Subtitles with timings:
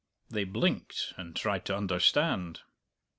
[0.31, 2.61] They blinked and tried to understand.